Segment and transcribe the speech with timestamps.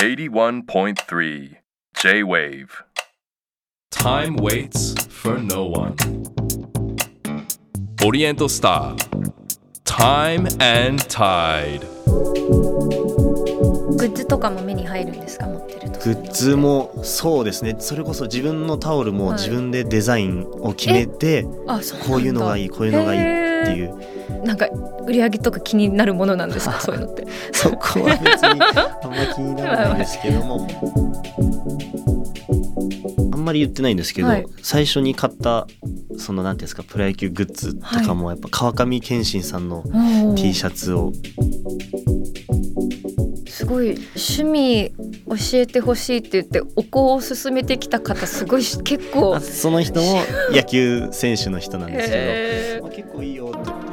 [0.00, 1.56] 81.3
[1.94, 2.84] J-Wave.
[3.90, 5.94] Time waits for no one.
[8.02, 8.96] Oriental Star.
[9.84, 11.80] Time and Tide.
[13.98, 16.00] グッズとかも目に入るんですか持ってると。
[16.00, 17.76] グッズもそうですね。
[17.78, 19.36] それこそ自分のタオルもはい。
[19.36, 22.14] 自分でデザインを決めて、あそうなんだ。
[22.14, 23.94] こういうのがいいこういうのがいいっていう。
[24.44, 24.66] なんか
[25.06, 26.78] 売り上げとか気になるものなんですか？
[26.80, 27.26] そういうのって。
[27.52, 30.66] そこは別にあんま気にならないんですけども。
[33.32, 34.46] あんまり言ってないんですけど、はい。
[34.62, 35.66] 最初に買った
[36.18, 39.82] そのなんていうんですかプロ野球グッズとかもやっぱ川上憲伸さんの
[40.36, 41.12] T シャツを
[43.50, 44.92] すごい趣味
[45.26, 50.22] 教えてほしいって言ってお香を勧めてきた方すごいし結構あその人も
[50.52, 53.90] 野球選手の人なんですけへど、まあ、結構いいよって言って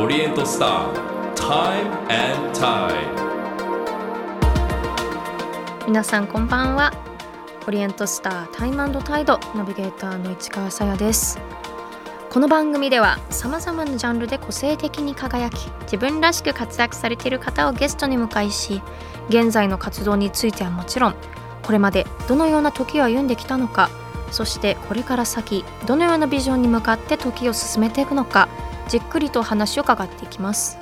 [0.00, 1.10] Oriental Star.
[1.34, 2.94] Time and Tide.
[5.86, 6.92] 皆さんこんばんは
[7.66, 11.38] オリエントスタータイムタイドナビゲーターの市川さやです
[12.30, 18.82] この番組ではさまざまなジャンルで個性的に輝き自分らしく活躍されている方をゲストに迎えし
[19.28, 21.14] 現在の活動についてはもちろん
[21.64, 23.90] これまでどのような時を歩んできたのか
[24.30, 28.48] そしてこれから先どのようなビジョンに向かって時を進めていくのか
[28.88, 30.78] じっくりとお話を伺っていきます。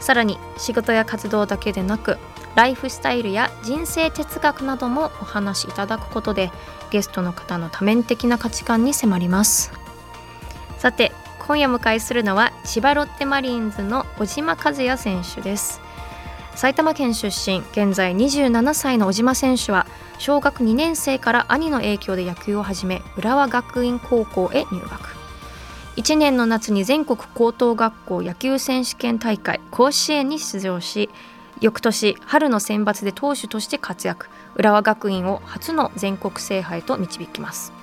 [0.00, 2.16] さらに仕事や活動だけでなく
[2.54, 6.50] ライフスタイルや人生哲学などもお話しいただくことで
[6.90, 9.89] ゲストの方の多面的な価値観に迫ります。
[10.80, 15.82] さて今夜迎えするのは千葉ロッテマリーンズの小島和也選手です。
[16.54, 19.86] 埼玉県出身現在27歳の小島選手は
[20.16, 25.16] 小学2年生から兄の影響で野球を始め浦和学院高校へ入学。
[25.96, 31.10] 1年の夏に全国高等学校野球選手権大会甲子園に出場し
[31.60, 34.30] 翌年春の選抜で投手として活躍。
[34.54, 37.78] 浦和学院を初の全国制覇へと導きます。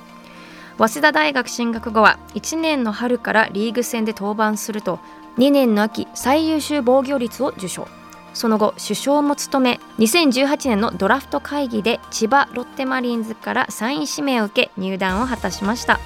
[0.78, 5.00] 早稲田大学進学後は1年の春からリーグ戦で登板すると
[5.40, 7.88] 2年の秋最優秀防御率を受賞。
[8.36, 16.00] その後首相も務め2018年のドラフト会議で千葉ロッテマリーンズから3位指名を受け入団を果たしました。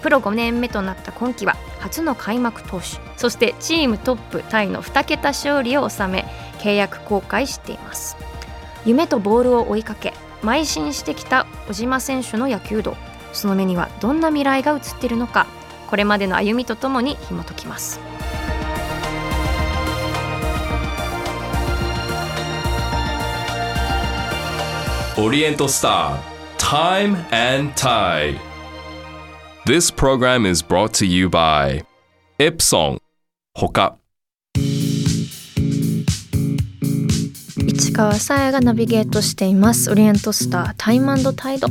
[0.00, 6.24] プロ5年目となった今季は初の開幕投手そしてチームトップタイの2桁勝利を収め
[6.58, 8.16] 契約更改しています。
[8.86, 12.96] 夢とボールを追いかけ邁進してきた小島選手の野球道。
[13.36, 15.46] その目にはどんな未来が映っているのか
[15.88, 18.00] これまでの歩みとともに紐解きます
[25.16, 26.18] 「Oriental Star.
[26.58, 28.38] Time and Tide.
[29.64, 31.82] This program is brought to you by
[32.38, 32.98] Ipsong.
[33.56, 33.94] Hoka.
[33.94, 34.05] 市
[37.96, 39.90] 川さやがナビゲートしています。
[39.90, 41.68] オリエントスタータイムタイド。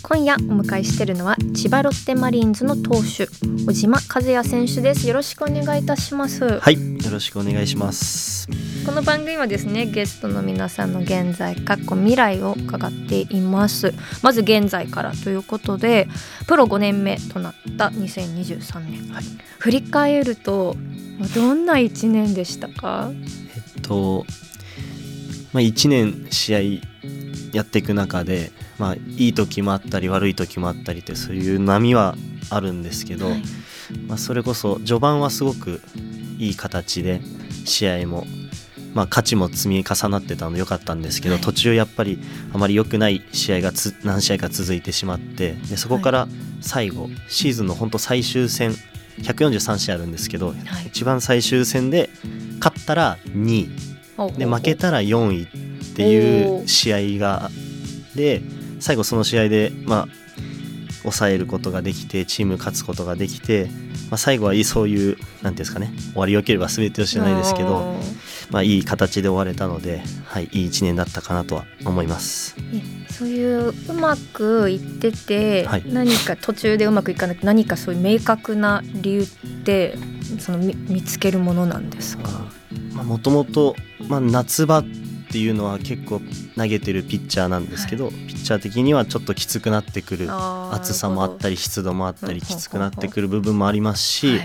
[0.00, 5.08] 今夜お迎えしているのは千葉ロッテマリーンズの投手小島和也選手です。
[5.08, 6.60] よろしくお願いいたします。
[6.60, 8.46] はいよろしくお願いします。
[8.86, 13.92] この番組はですねゲストの皆さんの現在過去未来を伺っています。
[14.22, 16.06] まず現在からということで
[16.46, 19.24] プロ5年目となった2023年、はい。
[19.58, 20.76] 振り返ると
[21.18, 23.10] まあどんな1年でしたか？
[23.56, 24.24] えっと、
[25.52, 26.60] まあ、1年試合
[27.52, 32.16] やっていく中で、まあ、いい時もあったり悪い時もあったりってそういう波は
[32.50, 33.42] あるんですけど、はい。
[34.06, 35.80] まあ、それこそ序盤はすごく
[36.38, 37.20] いい形で
[37.64, 38.26] 試合も、
[38.94, 41.42] まあ、勝ちも積み重なってたの良かったんですけど、はい。
[41.42, 42.18] 途中やっぱり
[42.52, 46.28] あまり良くない試合がつ何試合か続いてしまってでそこから
[46.60, 48.74] 最後、シーズンの本当最終戦
[49.20, 50.88] 143試合あるんですけど、はい。
[50.88, 52.10] 一番最終戦で
[52.58, 53.95] 勝ったら2位
[54.36, 57.50] で負けたら4位っていう試合が
[58.14, 58.42] で
[58.80, 60.08] 最後その試合でまあ
[61.02, 63.66] 抑えることができてチーム勝つことができて、
[64.10, 67.94] まあ、最後はそういうなんていうんですかね終わりよければ全てを知らないですけど、
[68.50, 72.56] まあ、いい形で終われたので、はい、いい1年だったかなとは思います。
[73.08, 75.84] そういううまくいってて、はい。
[75.86, 79.26] 何か途中でうまくいかなくて何かそういう明確な理由っ
[79.64, 79.96] て
[80.38, 82.28] その見見つけるものなんですか、
[83.04, 83.76] もともと
[84.08, 84.84] 夏場っ
[85.30, 86.20] ていうのは結構
[86.56, 94.38] 投げてるピッチャーなんですけど、ピッチャー的にはちょっときつくなってくる暑さもあったり湿度もあったりきつくなってくる部分もありますし、はい。
[94.38, 94.44] ま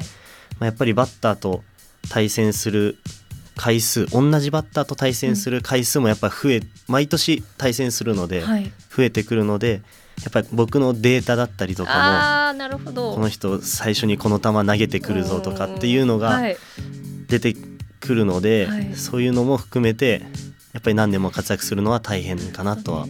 [0.62, 1.64] あ、やっぱりバッターと
[2.10, 2.98] 対戦する
[3.56, 9.82] 回数同じバッターと対戦する回数もやっぱ増え毎年対戦するのではい、増えてくるので
[10.24, 16.58] やっぱり僕のデータだったりとかもこの人最初にこの球投げてくるぞとかっていうのがはい。
[17.32, 17.56] 出て
[18.02, 18.96] くるので、はい。
[18.96, 20.24] そういうのも含めて
[20.74, 23.06] やっぱり何年も活躍するのは大変かなとは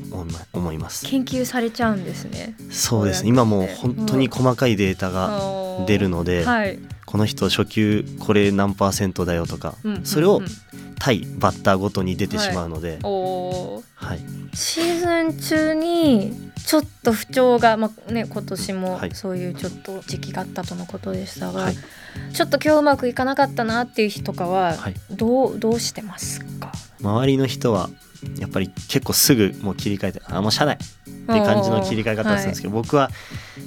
[0.54, 1.06] 思います。
[1.06, 2.56] 研究されちゃうんですね。
[2.72, 3.30] そうですね。
[3.30, 6.80] 今もう本当に細かいデータが出るので、はい。
[7.06, 9.92] この人初球これ何パーセントだよとか、うん。
[9.92, 10.42] うんうんそれを
[11.00, 13.84] 対バッターごとに出てしまうので、おー。
[13.96, 14.20] はい。
[14.54, 15.00] シー
[15.32, 19.12] ズン中にちょっと不調が、まあね、今年もはい。
[19.14, 21.76] そういうちょっと時期があったとのことでしたが、はい。
[22.32, 24.94] ちょっと今日うまくいかなかったなっていう日とかははい。
[25.12, 26.72] どうどうしてますか？
[27.02, 27.90] 周りの人は
[28.40, 33.10] やっぱり結構すぐもう切り替えてあもうしゃあないっていう感じの切り替え方をするんですけど、僕は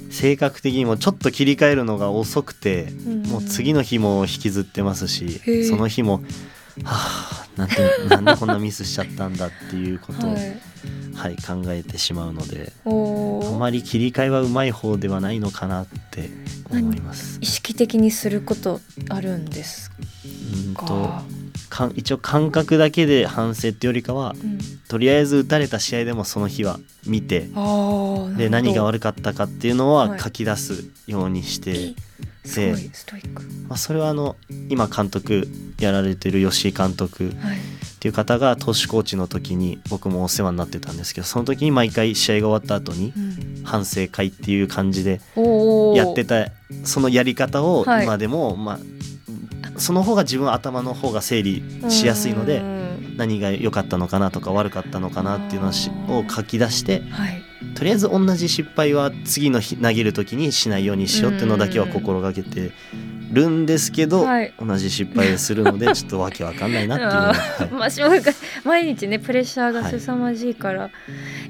[0.09, 2.87] 性格的にもちょっと切り替えるのが遅くて、
[3.29, 6.23] もう次のの日も引きずってますしその日も
[6.83, 10.35] はあなんでなんでこんなミスしちゃったんだっていうことを、は
[11.15, 16.29] はいい、考えてしまうのであまり切り替えはうまい方ではないのかなって
[16.69, 17.39] 思います。
[17.41, 19.91] 意識的にすることあるんです
[20.67, 21.23] うんとか。
[21.95, 27.49] 一応感覚だけで反省ってよりかはうん、とりあえず打たれた試合でもその日は見て
[28.37, 31.95] で何がる悪かったかっていうのははい書き出すようにして、
[32.53, 33.43] ほどすごいストイック。
[33.67, 34.35] まあ、それはあの
[34.69, 35.47] 今監督
[35.79, 37.57] やられてる吉井監督はい。
[37.57, 43.63] っていう方が投手コーチの時に僕もお世話になってたんですけどその時に毎回試合が終わった後にうん。
[43.63, 45.21] 反省会っていう感じで
[45.95, 46.51] やってた
[46.83, 48.05] そのやり方をはい。
[48.05, 48.79] 今でも、まあ
[49.77, 52.84] その方が自分は頭の方が整理しやすいのでうん
[53.17, 55.69] 何が良かったのかなとか悪かったのかなっていうの
[56.19, 57.41] を書き出してはい。
[57.73, 62.71] とりあえず同じ失敗は次の日投げる時にしないようにしようっていうのだけは心がけて
[63.31, 64.53] るんですけど、はい。
[64.59, 67.33] 同じ失敗をするのでちょっとわけわかんないなっていうのは、
[67.89, 68.21] はい
[68.63, 70.89] 毎日ねプレッシャーが凄まじいから、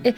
[0.03, 0.15] え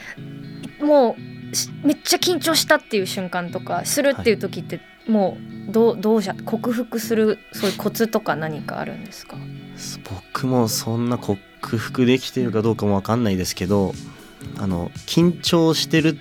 [0.82, 1.16] も
[1.52, 9.38] うしめっちゃ緊張したっていう瞬間とかするっていう時って、もうどうどうじゃ克服するそういうコツとか何かあるんですか？
[10.34, 11.38] 僕もそんな克
[11.78, 13.94] 服できてるかどうかもわかんないですけど
[14.58, 16.18] あの緊張してる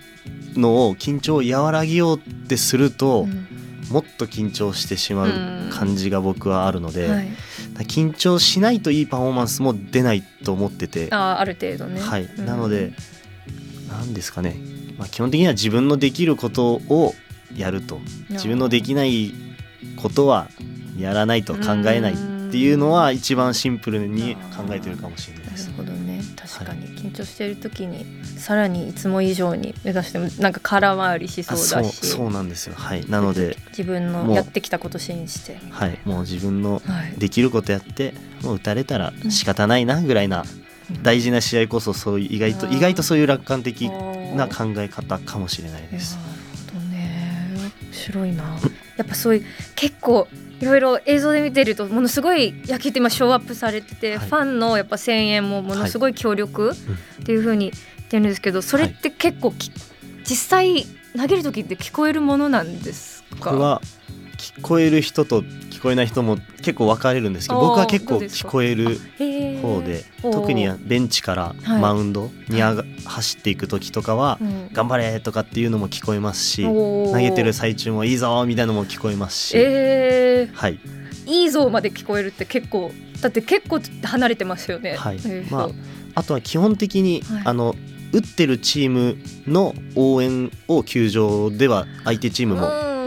[0.54, 3.46] のを緊張を和らげようってすると、うん。
[3.86, 5.30] もっと緊張してしまう
[5.70, 7.28] 感じが僕はあるので、はい、
[7.84, 12.00] 緊張しないといいパフォーマンスも出ないと思ってて、あーある程度ね。
[12.00, 12.46] はい、うん。
[12.46, 12.94] なので
[13.88, 14.56] 何ですかね、
[14.98, 17.14] まあ、基本的には自分のできることを
[17.54, 18.00] やると。
[18.30, 19.32] 自分のできない
[19.96, 20.48] ことは
[20.98, 22.16] やらないと考えないっ
[22.50, 25.70] ていうのは一番シンプルに考えてるかもしれないなるです。
[25.76, 26.22] ほどね。
[26.36, 26.86] 確かに。
[26.96, 28.06] 緊張している時に
[28.38, 32.74] さらにいつも以上に目指してもなんか空回りしそうあそうだしそうなんですよ。
[32.76, 33.04] はい。
[33.08, 35.58] なので、自分のやってきたこと信じて。
[35.70, 37.18] はい、もう自分のはい。
[37.18, 40.44] できることやってもう打たれたら仕方ないなぐらいな
[41.02, 46.18] 大事な試合こそそういう意外と意外とそういう楽観的なな考え方かもしれないなるです。
[47.96, 48.58] 白いな。
[48.96, 49.44] やっぱそういう
[49.74, 50.28] 結構
[50.60, 54.28] いろいろ映像で見てるとものすごい野球って今ショーアップされてて、はい。
[54.28, 59.70] ファンのやっぱ声援もものすごい強力っていう風に言ってるんですけどそれって結構き、
[60.24, 63.50] 実際投げる時って聞こえるものなんですか？
[63.50, 63.82] これは
[64.36, 68.98] 聞こえる人と聞こえない人も結構分かれるんですけど僕は結構聞こえる
[69.62, 80.78] 方で特にベンチからはいマウンドに上が走っていく時とかはうん「頑張れ!」とかっていうのも聞こえますし投げてる最中も「いいぞ!」みたいなのも聞こえますし、えー、はい、
[81.26, 84.94] いいぞまで聞こえるって結構だって結構離れてますよね。
[84.96, 85.68] はいえーまあ
[86.18, 87.74] あとは基本的に、はいあの
[88.12, 89.18] 打ってるチーム
[89.48, 92.60] の応援を球場では相手チームも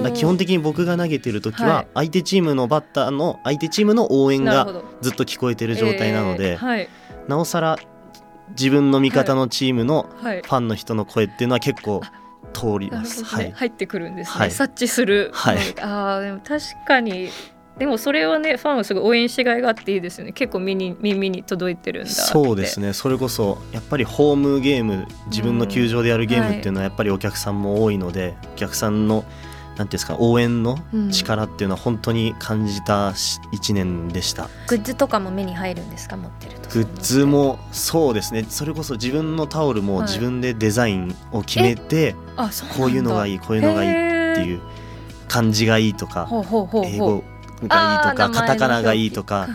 [0.03, 1.87] だ基本的に僕が投げてる時ははい。
[1.95, 4.67] 相手チームのバッターの相手チームの応援が
[5.01, 6.89] ずっと聞こえてる状態なので、えーはい。
[7.27, 7.77] なおさら
[8.51, 10.41] 自分の味方のチームのはい。
[10.41, 12.01] ファンの人の声っていうのは結構
[12.53, 13.23] 通ります。
[13.23, 14.51] はい、入ってくるんですね、はい。
[14.51, 15.57] 察知する、はい。
[15.81, 17.29] ああでも確かに。
[17.77, 20.33] でもそれはねファンはすごい応援しがいがあっていいですよね。
[20.33, 22.91] 結構耳に耳に届いてるんだそうですね。
[22.91, 29.23] それこそやっぱりホームゲーム自分の球場でやるゲームっていうのはやっぱりお客さんも多いので、お客さんの
[29.79, 31.09] なんていうんですか応援のうん。
[31.09, 34.49] 力っていうのは本当に感じたし一年でした。
[34.67, 36.69] グッズとかも目に入るんですか持ってると。
[36.69, 38.45] グッズもそうですね。
[38.49, 40.07] それこそ自分のタオルもはい。
[40.07, 42.83] 自分でデザインを決めて、あそうなんだ。
[42.83, 43.89] こういうのがいいこういうのがいい
[44.33, 44.61] ってういう
[45.29, 46.27] 漢字がいいとか
[46.83, 47.23] 英語
[47.67, 49.47] がいいとかカタカナがいいとか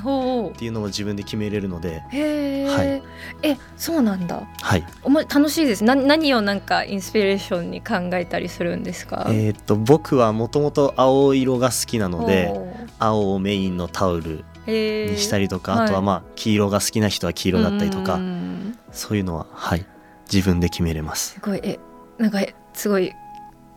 [0.52, 3.02] っていうのも自分で決めれるので、はい。
[3.42, 4.42] えそうなんだ。
[4.60, 4.84] はい。
[5.02, 5.84] おも楽しいです。
[5.84, 9.24] な何をなんかインスピレーションに考えたりするんですか？
[9.28, 12.52] えーっと僕はもともと青色が好きなので
[12.98, 18.78] 青をメインのタオルにしたりとか、はいあとはまあ黄色が好きな人は黄色だったりとうかん。
[18.92, 19.86] そういうのははい。
[20.32, 21.34] 自分で決めれます。
[21.34, 21.60] すごい。
[21.62, 21.78] え
[22.18, 23.12] なんかえすごい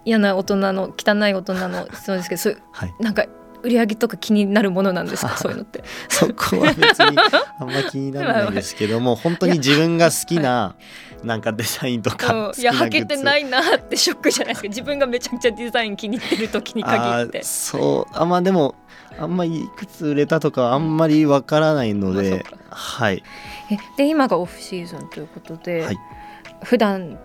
[0.05, 2.93] 嫌な大人の汚い大人の質問ですけどそうはい。
[3.00, 3.25] なんか
[3.67, 5.36] 売り上げとか気になるものなんですか？
[5.38, 5.83] そういうのって。
[6.09, 7.17] そこは別に
[7.59, 10.75] あんま気にならないんですけど も本当に自分が好きな
[11.24, 14.67] なんかデザインとかいや履けてないなってショックじゃないですか。
[14.69, 17.43] 自分がめちゃくちゃデザイン気に入ってる時に限って。
[17.43, 18.17] そう。
[18.17, 18.75] あまあでも
[19.19, 23.24] あんまりいくつ売れたとかはあんまりわからないので、はい。
[23.71, 25.97] えで今がオフシーズンということで、はい。
[26.63, 27.17] 普段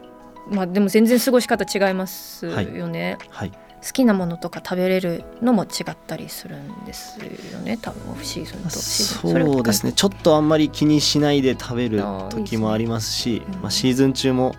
[0.51, 3.53] まあでも全然過ごし方違いますよね、はい
[3.85, 7.19] 好きなものとか食べれるのも違ったりするんです
[7.53, 7.77] よね。
[7.83, 9.93] 多分オフシーズンとそうですね。
[9.93, 13.61] ちょっとあんまり気にしないで食べる時もありますしうん。
[13.61, 14.55] まあ、シーズン中も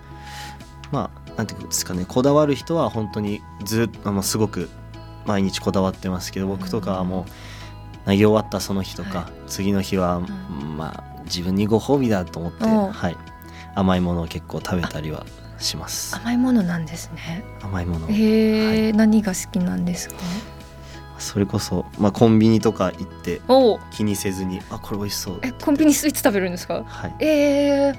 [0.92, 2.06] まあなんていうんですかね。
[2.06, 4.70] こだわる人は本当にずっとあのすごく
[5.26, 7.26] 毎日こだわってますけど僕とかはも
[8.06, 9.32] う投げ終わったその日とか、はい。
[9.48, 10.28] 次の日は、ん。
[10.78, 13.16] まあ自分にご褒美だと思って、はい、
[13.76, 15.26] 甘いものを結構食べたりは
[15.60, 16.16] します。
[16.16, 17.44] 甘いものなんですね。
[17.62, 18.08] 甘いもの。
[18.08, 20.16] をへえ、何が好きなんですか？
[21.20, 23.40] それこそ、まあ、コンビニとか行って
[23.92, 25.40] 気にせずにあこれ美味しそう。
[25.42, 26.84] えコンビニスイーツ食べるんですか？
[26.86, 27.16] はい。
[27.20, 27.96] えー、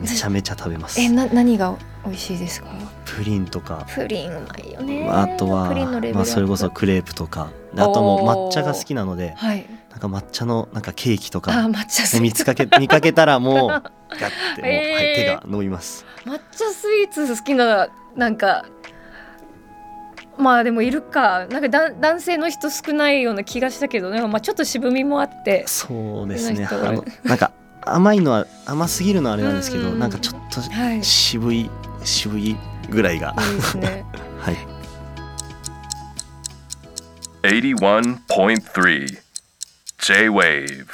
[0.00, 1.00] めちゃめちゃ食べます。
[1.00, 2.68] えな何が美味しいですか？
[3.06, 3.86] プリンとか。
[3.88, 5.08] プリンうまいよね。
[5.10, 5.72] あとは
[6.12, 7.48] まあ、それこそクレープとか。
[7.74, 9.66] であとも抹茶が好きなのではい。
[9.90, 16.04] なんか抹茶のなんかケーキとあか抹茶見つかけ見かけたらもう ガッてもう、えーはい、手が伸びます。
[16.24, 18.66] 抹茶スイーツ好きななんか
[20.38, 21.46] まあでもいるか。
[21.46, 26.66] なんかだ男性の人少ないような気がしたけどね、まあ、ちょっと渋みもあってそうですね。
[26.70, 29.98] あのなんか甘いのは甘すぎるのはあれなんですけどうん。
[29.98, 30.96] なんかちょっとはい。
[30.96, 31.70] いい渋い
[32.04, 32.56] 渋い
[32.90, 33.34] ぐらいが。
[33.34, 34.04] ですね。
[34.38, 34.56] はい。
[37.42, 39.18] 81.3
[39.98, 40.86] J-Wave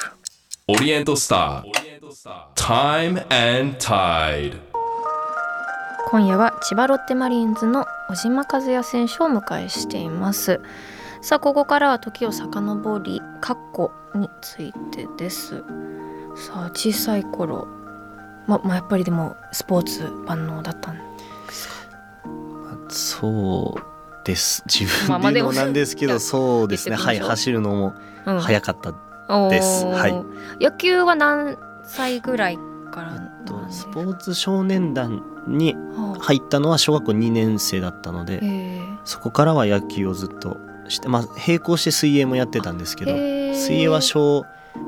[0.69, 1.81] オリエントスター
[2.24, 4.56] Time and Tide.
[6.08, 10.60] 今夜は千葉ロッテマリーンズの小島和也選手をお迎えしています。
[11.20, 15.64] さあここからは時を遡り過去についてです。
[16.36, 17.66] さあ小さい頃
[18.46, 20.98] ままあやっぱりでもスポーツ万能だったん
[22.88, 26.94] そうです 自まあまあでも分で言うのもなんですけど、いやそうですね。
[26.94, 27.94] はい走るのも
[28.26, 28.40] うん。
[28.40, 28.92] 早かった、
[29.48, 29.86] です。
[29.86, 30.24] はい。
[30.60, 32.58] 野球は何歳ぐらい
[32.90, 38.80] からなんですスポーツ少年団にはあ入ったのは小学校2年生だったので、え。
[39.04, 40.58] そこからは野球をずっと
[40.88, 44.44] してまあ並行して水泳もやってたんですけど、ー水泳は小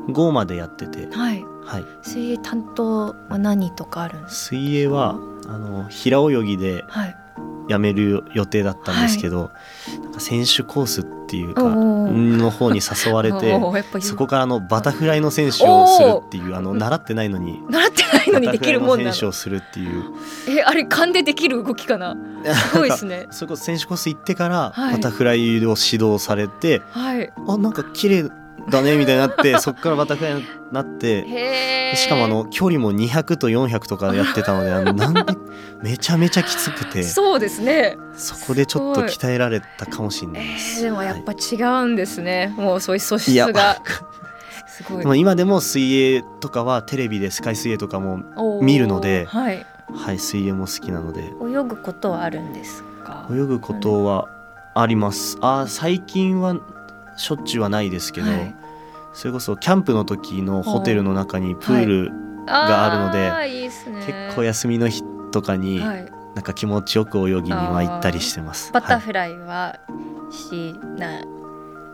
[0.08, 1.44] 5までやってて、はい。
[1.64, 7.16] はい、水泳担当は何とかあるんです水泳はあの平泳ぎではい
[7.68, 9.50] やめる予定だったんですけど、
[10.02, 13.59] なんか選手コースっていうかの方に誘われて
[14.00, 20.04] そこからあのバタフライの選手をするっていうあの習ってないのに習ってないのにできるもんな選手をするっていう。
[20.49, 22.16] えあれ勘でできる動きかな？
[22.71, 23.26] すごいですね。
[23.30, 24.92] それこそ選手コース行ってからはい。
[24.94, 27.33] バタフライを指導されて、はい。
[27.49, 28.30] あなんか綺麗
[28.68, 35.21] だねみたいになって そこからバタフライになってしかもあの距離も200と400とかやってたのであのなんで
[35.83, 37.02] めちゃめちゃきつくて。
[37.02, 37.97] そうですね。
[38.16, 40.80] そこでちょっと鍛えられたかもしれないでえす。
[40.80, 43.76] ーでもやっぱは違うんですね、もうそういう素質が。
[44.66, 44.99] すごい。
[45.00, 48.21] でも今でも水泳とかはテレビでスカイ水泳とかも
[48.62, 49.66] 見るのではい。
[49.94, 51.25] はい水泳も好きなので。
[51.42, 53.26] 泳ぐことはあるんですか？
[53.30, 54.26] 泳ぐことは
[54.75, 55.37] あります。
[55.42, 56.56] あ最近は
[57.16, 58.54] しょっちゅうはないですけど、はい。
[59.12, 64.04] それこそキャンプの時のホテルの中にプール、があるのであーいいですね。
[64.06, 65.02] 結構休みの日
[65.33, 68.73] とかにはい、なんか気持ちよく泳ぎには行ったりしてます。
[68.73, 68.83] はい。
[68.83, 69.78] バタフライは
[70.30, 71.23] しな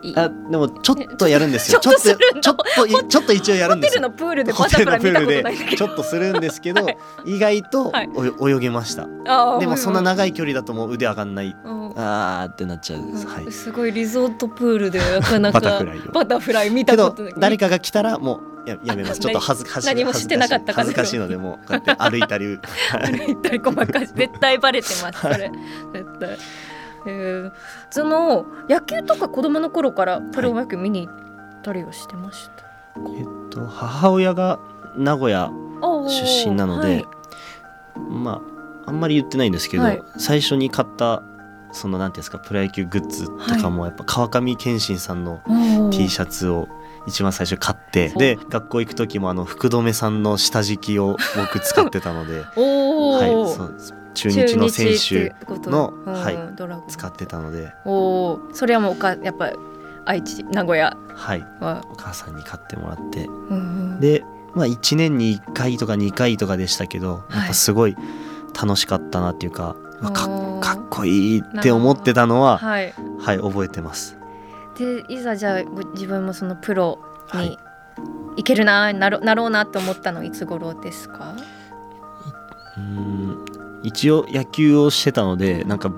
[0.03, 1.79] い、あでもちょっとやるんですよ。
[1.79, 4.03] ちょっとちょっとちょっと一応やるんですよ。
[4.03, 7.93] ホテルのプールでホバタフライちょっとするんですけど、はい意外と
[8.41, 9.03] 泳げました。
[9.27, 11.55] あーでもそんな長い距離だともう腕上がんない。
[11.63, 13.01] うんあーってなっちゃう。
[13.01, 13.51] はい。
[13.51, 19.17] すごいリゾートプールでなかなかバタフライをバタフライ見たことない誰かが来たらもうややめます。
[19.17, 19.87] あちょっと恥ずかしい。
[19.87, 22.47] 何もしてなかったかな恥ずかしいのでもうこうやって歩いたり。
[22.47, 22.57] はい
[23.17, 25.51] 歩いたりごまかし絶対バレてますそれ
[25.93, 26.37] 絶対、
[27.05, 27.51] えー。
[27.89, 32.65] その野球とか子供の頃からプロ野球見に行ったりはしてました、
[32.97, 34.59] えっと母親が
[34.95, 35.51] 名古屋
[36.07, 37.05] 出身なので、はい。
[38.09, 38.41] ま
[38.85, 40.03] ああんまり言ってないんですけど、はい。
[40.17, 41.23] 最初に買った
[41.71, 45.41] そのなんていうんですかプロ野球グッズとかもやっぱ川上憲伸さんの
[45.91, 46.67] T シャツを
[47.07, 55.33] 一番最初買ってで学校行く時もあの福留さんの下敷きを僕使ってたので、 おはい、ーそう中日の選手
[55.69, 56.13] のうん。
[56.13, 56.87] はいドラゴン。
[56.87, 59.51] 使ってたので、おーそれはもうおかやっぱ
[60.05, 60.97] 愛知名古屋。
[61.13, 63.25] はい、は、お母さんに買ってもらって。
[63.25, 63.53] うんう
[63.97, 63.99] ん。
[63.99, 64.23] で、
[64.55, 67.95] まあ、1年に1回とか2回とかでしたけどやっぱすごい
[68.59, 70.27] 楽しかったなっていうか、まあか
[70.59, 72.93] かっこいいって思ってたのは、はい。
[73.19, 74.17] はい覚えてます。
[74.77, 75.63] でいざじゃあ
[75.93, 76.99] 自分もそのプロ
[77.33, 77.57] に
[78.35, 78.43] い。
[78.43, 81.35] けるな、なろなろうなと思ったのいつ頃ですか？
[82.77, 83.45] うん
[83.83, 85.91] 一応野球をしてたのでなんか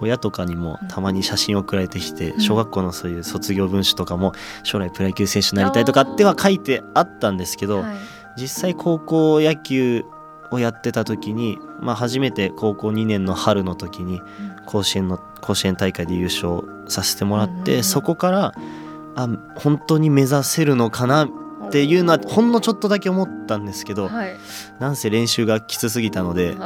[0.00, 4.32] 親とかにもたまに写真送られてきて、小学校のそういう卒業文集とかも
[4.62, 7.96] 将来プロ野球選手になりたいとかっては書いてあったんですけど、はい。
[8.36, 10.04] 実際高校野球
[10.50, 14.22] をやってた時に、まあ、初めて高校2年の春の時に
[14.66, 18.54] 甲子園の甲子園大会で優勝させてもらって、そこから
[19.16, 21.28] あ本当に目指せるのかな
[21.70, 24.36] っていうのはほんのちょっとだけ思ったんですけど、はい。
[24.80, 26.56] なんせ練習がきつすぎたので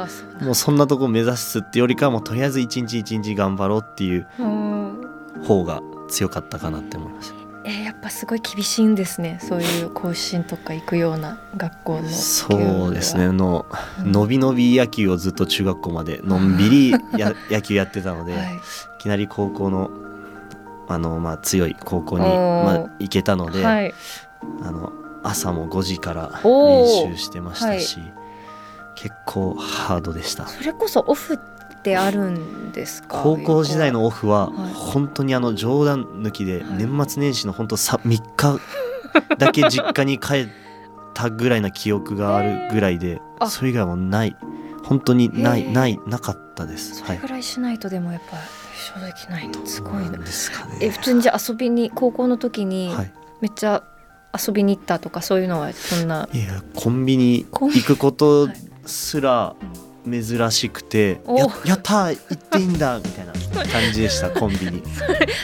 [0.41, 5.01] もうそんなとこ目指すってよりかはもうとりあえず一日一日頑張ろうっていううん。
[5.45, 7.35] 方が強かったかなって思いました。
[7.65, 9.39] えーやっぱすごい厳しいんですね。
[9.41, 13.31] そういう甲子園とか行くような学校のそうですね。
[13.31, 13.65] の
[13.99, 14.11] うん。
[14.11, 18.55] 伸び伸び野球をずっと中学校までのんびり や野球やってたので、はい。
[18.55, 18.59] い、
[18.99, 19.89] きなり高校の
[20.87, 23.93] あの、まあ、強い高校に、まあ、行けたので、はい
[24.63, 24.91] あの
[25.23, 27.99] 朝も5時から練習してましたし、
[28.95, 30.47] 結構ハードでした。
[30.47, 31.37] それこそオフっ
[31.83, 33.21] てあるんですか？
[33.23, 34.73] 高校時代のオフははい。
[34.73, 36.77] 本当にあの冗談抜きではい。
[36.77, 38.59] 年末年始の本当さ3日
[39.37, 40.47] だけ実家に帰っ
[41.13, 43.49] たぐらいな記憶があるぐらいであ。
[43.49, 44.35] それ以外はもうない。
[44.83, 47.03] 本当にないないなかったです。
[47.03, 47.17] はい。
[47.17, 49.47] それぐらいしないとでもやっぱ一緒できない。
[49.47, 50.17] のすごいな。
[50.19, 50.77] ですかね。
[50.81, 53.11] え普通にじゃあ遊びに高校の時にはい。
[53.41, 53.83] めっちゃ
[54.37, 56.27] 遊びに行ったとかそういうのはそんな？
[56.33, 58.55] いやコンビニ行くことはい。
[58.85, 59.55] すら
[60.07, 61.35] 珍しくて、お。
[61.37, 63.33] ややったー行っていいんだみたいな
[63.71, 64.83] 感じでしたコンビニ。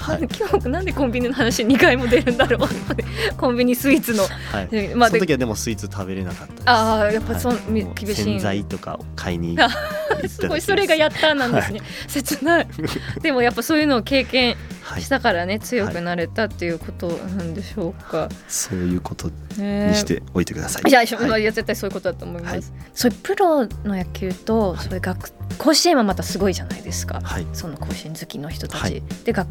[0.02, 3.36] はい、今日なんでコンビニの話2回も出るんだろう。
[3.38, 4.24] コンビニスイーツの。
[4.52, 4.68] はい。
[4.68, 5.18] でまあで。
[5.18, 6.64] その時はでもスイーツ食べれなかったです。
[6.68, 8.24] ああやっぱそん、はい厳しい。
[8.24, 9.58] 洗剤とかを買いに
[10.28, 12.68] すごいそれがやったなんですね、切ない。
[13.22, 20.90] でもやっぱそういうのを経験はいしたからね、強くなれたっていうことなんでしょうか、そういうことねにしておいてください。
[20.90, 21.44] いや、いはい。
[21.44, 22.64] や絶対そういうことだと思います、はい。
[22.94, 24.80] そういうプロの野球と、はい。
[24.80, 27.48] そういう学甲子園はまたすごいじゃないですか、はい。
[27.54, 29.04] その甲子園好きの人たち、はい。
[29.24, 29.46] でが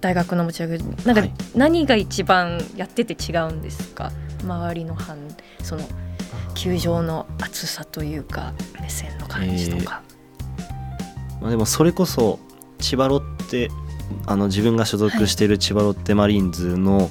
[0.00, 1.32] 大学の持ち上げなんかはい。
[1.54, 4.12] 何が一番やってて違うんですか？
[4.42, 5.18] 周りの反
[5.62, 5.86] その
[6.54, 10.02] 球場の厚さというか目線の感じとか、
[11.40, 12.38] まあ、でもそれこそ
[12.78, 13.70] 千葉ロッテ
[14.26, 17.10] あの自分が所属している千葉ロッテマリーンズの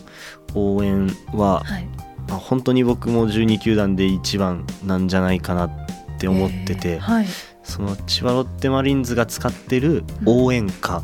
[0.56, 1.88] 応援は、はい。
[2.28, 5.72] まあ、本当に僕も12球団で一番なんじゃないかなっ
[6.20, 7.26] て思ってて、えーはい。
[7.64, 11.04] その千葉ロッテマリーンズが使ってる応援歌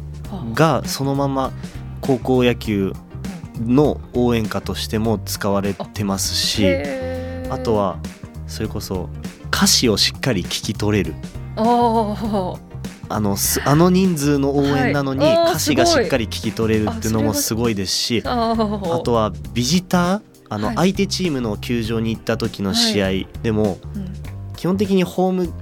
[0.53, 1.51] がそのまま
[2.01, 2.93] 高校野球
[3.59, 6.65] の応援歌としても使われてますし
[7.49, 7.99] あとは
[8.47, 9.09] それこそ
[9.51, 11.13] 歌詞をしっかり聞き取れる
[13.09, 20.75] あのすあの人数の応援なのに歌詞がしっかり聞き取れるっていうのもすごいですしあとはビジターあのはい。
[20.75, 23.09] 相手チームの球場に行った時の試合
[23.41, 24.15] でもうん。
[24.55, 25.53] 基本的にホーム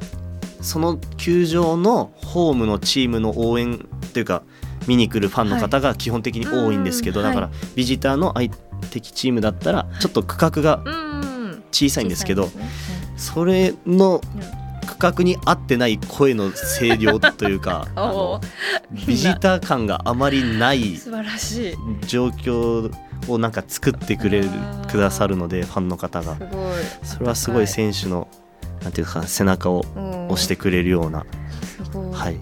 [0.61, 4.43] その球場のホームのチームの応援というか
[4.87, 8.49] 見に来るファンの方が基本的に多いんですけど、うんだからビジターの相
[8.91, 12.49] 敵チームだったらちょっと区画がうん小さいんですけど、
[13.17, 14.21] それの
[15.07, 17.87] うん区画に合ってない声の声量というか
[19.05, 21.77] ビジター感があまりない素晴らしい。
[22.07, 22.89] 状況
[23.27, 24.49] をなんか作ってくれる
[24.89, 26.37] くださるのでファンの方が。
[27.03, 28.27] それはすごい選手の
[28.81, 31.25] なんていうか背中を押押してくれるような、
[32.11, 32.37] はい、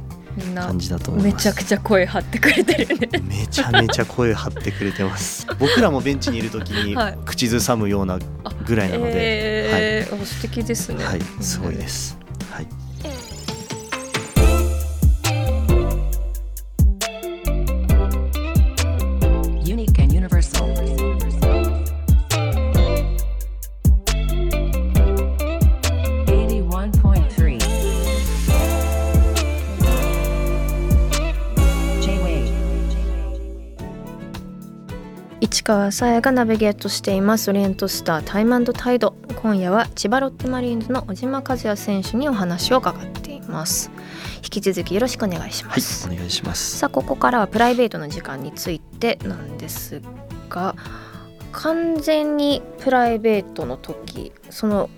[0.55, 1.35] 感じだと思います。
[1.35, 3.09] めちゃくちゃ声張ってくれてるね。
[3.23, 5.47] めちゃめちゃ声張ってくれてます。
[5.59, 7.17] 僕らもベンチにいる時にはい。
[7.25, 8.19] 口ずさむような
[8.65, 11.03] ぐらいなので、えーお素敵ですね。
[11.03, 12.17] はいすごいです、
[35.61, 37.51] 市川さやがナビゲートしています。
[37.51, 39.15] オリエントスタータイムタイド。
[39.43, 43.91] 今夜は千葉ロッテマリーンズの小島和也選手にお話を伺っています。
[44.37, 50.01] 引き続きよろしくお願いしまはいす、お願いしますさあここからはプライベートの時間についてなんです
[50.49, 50.75] が
[51.51, 54.89] 完全にプライベートの時その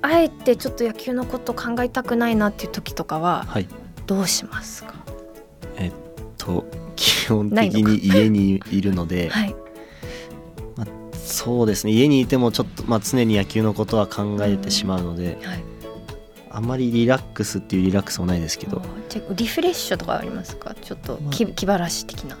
[0.00, 3.68] あえてちょっと野球のこと考えたくないなっていう時とかははい。
[4.06, 4.94] どうしますか？
[5.76, 5.92] えっ
[6.38, 6.64] と
[6.96, 9.54] 基本的に家にいるので、 はい
[11.24, 11.92] そうですね。
[11.92, 15.62] 家にいてもちょっと、まあ、常に野球のことは考えてしまうので、はい。
[16.50, 18.82] あんまりリラックスっていうリラックスもないですけど、
[19.34, 20.74] リフレッシュとかありますか？
[20.74, 22.36] ちょっと気,、気晴らし的な。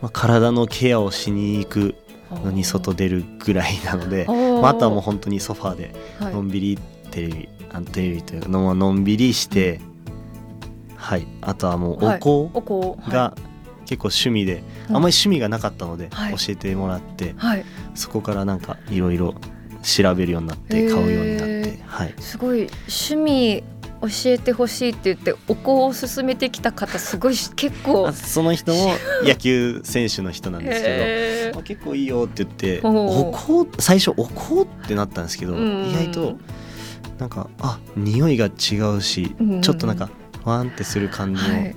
[0.00, 1.94] ままあ、体のケアをしに行く
[2.30, 6.34] のに外出るぐらいなので、まあ、あとはもう本当にソファーではい。
[6.34, 6.78] のんびり
[7.10, 9.80] テレビ、あのテレビというかののんびりして、
[10.94, 11.26] はい。
[11.40, 12.18] あとはもうはい。
[12.20, 13.34] お香おこうが
[13.84, 14.96] 結構趣味で、うん。
[14.96, 16.34] あんまり趣味がなかったので、はい。
[16.36, 17.64] 教えてもらってはい。
[17.94, 19.34] そこからなんかいろいろ
[19.84, 23.62] 調べるようになって買うようになって、はい、すごい趣味
[24.00, 28.08] 教えてほしいって言ってお香を勧めてきた方すごいし結構。
[28.08, 28.94] あその人も
[29.24, 31.60] 野球選手の人なんですけへど。
[31.60, 35.90] あ結構いいよって言ってお香最初お香ってなったんですけどうん。
[35.90, 36.36] 意外と
[37.18, 39.60] なんかあ匂いが違うしうん。
[39.62, 40.10] ちょっとなんか
[40.44, 41.76] ワンってする感じのはい、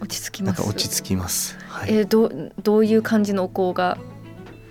[0.00, 1.58] 落ち着きなんますか落ち着きます。
[1.68, 1.94] はい。
[1.94, 3.98] えーどうどういう感じのお香が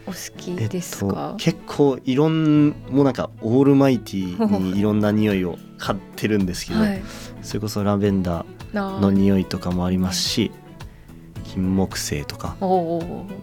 [0.07, 7.01] お好きですか、結構いろんもうなんかオールマイティーにいろんな匂いを買ってるんですけど、はい。
[7.43, 10.51] それこそラベンダなーの匂いとかもありますし
[11.43, 12.57] 金木犀とか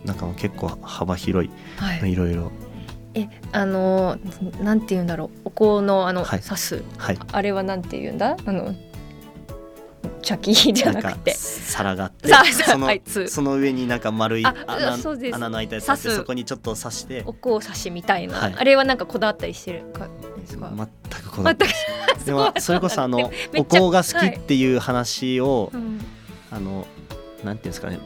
[0.05, 2.13] なんかもう結構幅広いはい。
[2.13, 2.51] いろいろ。
[3.15, 5.49] えあのーなんて言うんだろう。
[5.49, 6.41] お香のあの、はい。
[6.41, 7.19] 刺すはい。
[7.33, 8.37] あれはなんて言うんだ？
[8.45, 8.75] あの
[10.23, 11.35] 茶器じゃなくて。
[11.35, 12.91] 皿があってその
[13.29, 17.23] その上になんか丸いあ穴穴の開いたやつあそこにちょっと刺して。
[17.27, 18.55] お香刺しみたいな、はい。
[18.57, 21.67] あれはなんかこだわったりしてるかですか、全くこだわって
[22.25, 26.01] でもそれこそあのお香が好きっていう話を、うん。
[26.51, 26.87] あの
[27.45, 27.99] なんていうんですかね。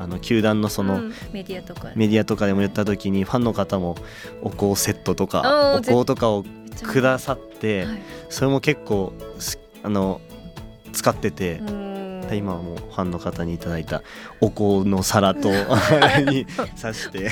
[0.00, 1.12] あの球団のその、うん。
[1.32, 1.90] メディアとか。
[1.94, 3.96] メディアとかでも言った時にファンの方も
[4.42, 6.44] お香セットとかお香とかを
[6.82, 8.02] くださってはい。
[8.28, 10.20] それも結構すあの
[10.92, 12.12] 使っててう、ん。
[12.32, 14.02] 今はもうファンの方にいただいた
[14.40, 15.50] お香の皿と
[16.30, 16.46] に
[16.80, 17.30] 刺して。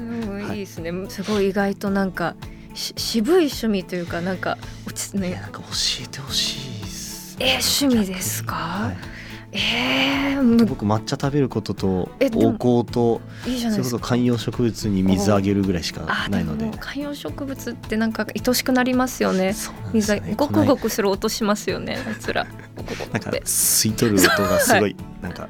[0.00, 0.58] うんはい。
[0.58, 2.34] いいですね、すごい意外となんか
[2.74, 5.66] し渋い趣味というかなんか落ち着ねなんか教
[6.04, 9.15] えてほしいえ趣味ですか、はい
[9.56, 16.70] えー、む僕抹茶食べることとお香とそれこそ観葉植物に水あげるぐらいしかあないので。
[16.78, 19.54] 観葉植物ってなんか愛しくなりますよね。
[19.92, 22.46] 水ねごくごくする音しますよねあいつら。
[23.12, 25.48] なんか吸い取る音がすごい なんか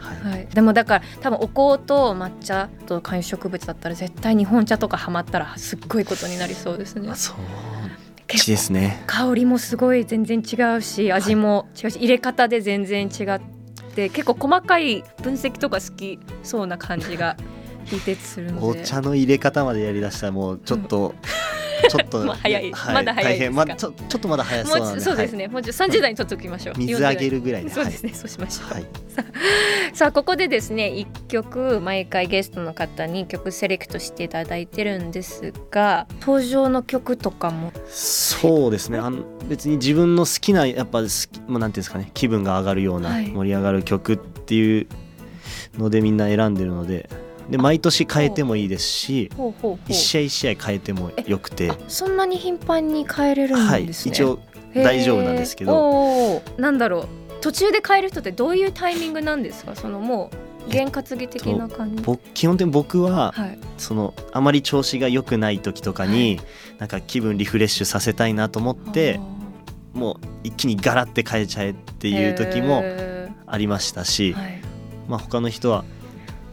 [0.00, 0.32] はい。
[0.32, 7.08] はい、でもだから多分お香と抹茶と観葉植物だったら絶対日本茶とかハマったらすっごいことになりそうですね。
[7.10, 7.36] あそう
[8.26, 9.02] 結ですね。
[9.06, 13.40] 香りもすごい全然違うし味も違うし入れ方で全然違っ
[13.94, 17.36] て結構細かい分析とか好きそうな感じが
[17.86, 18.80] 聞いてするので。
[18.80, 21.14] お茶の入れ方までやりだしたらもうちょっと、
[21.88, 23.66] ちょっと、 まあ早いはまだ早いですか？
[23.66, 26.74] まちょちょっとまだ早そうもなんでうそうですね、はいもうちょ30代に取っておきましょう。
[26.78, 28.88] 水あげ40るぐらいそうですね、そうしましょう、はい、は
[29.92, 37.72] いさあここでですね1曲毎回ゲストの方に曲セレクトしていただいてるんですが登場の曲とかも？
[37.88, 38.98] そうですね。
[38.98, 42.10] あの別に自分の好きなやっぱ好きもうなんていうんですかね。
[42.14, 43.26] 気分が上がるようなはい。
[43.28, 44.86] 盛り上がる曲っていう
[45.78, 47.08] のでみんな選んでるので
[47.50, 49.30] で毎年変えてもいいですし
[49.88, 51.70] 一試合一試合変えてもよくて。
[51.70, 54.40] あそんなに頻繁に変えれるはいんですね、一応
[54.72, 56.42] へー大丈夫なんですけど。
[56.56, 57.08] なんだろう。
[57.40, 59.74] 途中で変える人ってどういうタイミングなんですか？
[59.76, 60.30] そのも
[60.66, 63.58] う験担ぎ的な感じ、僕基本的に僕ははい。
[63.76, 66.40] そのあまり調子が良くない時とかに、
[66.78, 69.20] なんか気分リフレッシュさせたいなと思って
[69.92, 74.60] もう一気にガラって変えちゃえっていう時もへありましたし、ーはい。
[75.06, 75.84] まあ、他の人は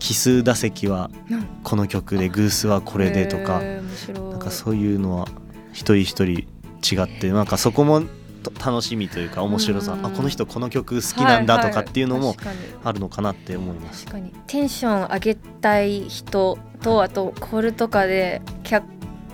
[0.01, 1.45] 奇数打席はうん。
[1.63, 5.27] この曲で偶数はこれでとかなんかそういうのは
[5.71, 6.47] 一人一人
[6.83, 8.01] 違ってなんかそこも
[8.41, 9.93] と楽しみというか面白さ。
[9.93, 12.35] うんあこの人この曲好きなんだとかっていうのも
[12.83, 14.05] あるのかなって思います。
[14.05, 14.33] 確かに。
[14.47, 18.85] テンション上げたい人とあとコールとかで客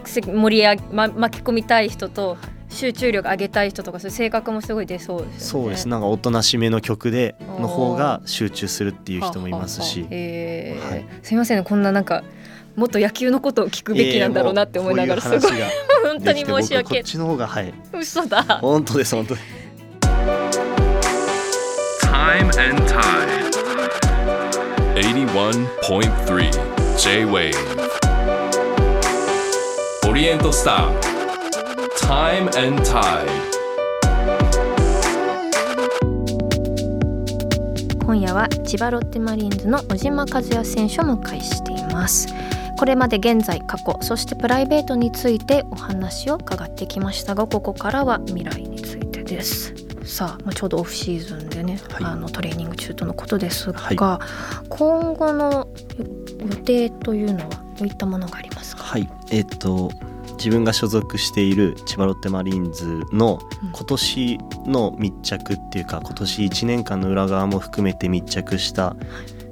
[0.03, 2.38] 席盛り上げ、ま、巻き込みたい人と
[2.69, 5.39] 集中力上げたい人とかそういう性格もすごい出そうですよね。
[5.39, 5.88] そうです。
[5.88, 10.01] なんかおとなしめの曲での方が集中するっていう人もいますし。
[10.01, 10.89] はえー。
[10.89, 11.06] はい。
[11.23, 12.23] すいませんねこんななんか
[12.75, 15.51] もっと野球のことを聞くべきなんだろうなって思いながらすごい。
[16.03, 16.73] 本当に申し訳。
[16.73, 17.73] ない僕こっちの方がはい。
[17.93, 18.43] 嘘だ。
[18.62, 19.36] 本当です本当
[22.06, 23.47] Time and Tide.
[24.95, 26.51] 81.3
[26.97, 27.53] J-Wave
[30.10, 31.16] オリエントスター
[32.08, 33.28] Time and Tide.
[38.06, 42.34] 今夜は千葉ロッテマリーンズの小島和也選手を迎えしています。
[42.80, 49.74] これまで現在過去そしてプライベートについてお話を伺ってきましたがここからは未来についてです。
[50.06, 52.06] さあまあちょうどオフシーズンでね、はい。
[52.06, 53.98] あのトレーニング中とのことですが、はい
[54.70, 55.67] 今後の
[56.39, 58.84] 予定というのはどういったものがありますか？
[58.84, 59.10] はい。
[59.30, 59.91] えっ、と
[60.38, 68.95] 自分が所属している千葉ロッテマリーンズのうん今年の密着っていうか今年1年間の裏側も含めて密着した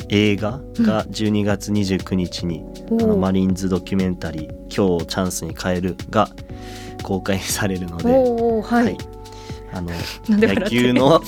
[0.09, 6.29] 映画が12月29日に、おーあのマリーンズドキュメンタリー「今日をチャンスに変える」が
[7.01, 8.97] 公開されるので、おおはい、
[9.75, 9.91] あの
[10.29, 11.21] なんで野球の